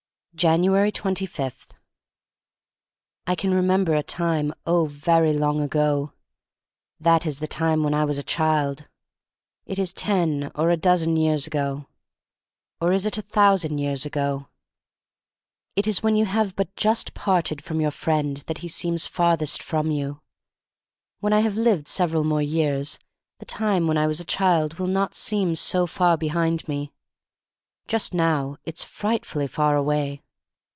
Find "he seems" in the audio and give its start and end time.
18.59-19.05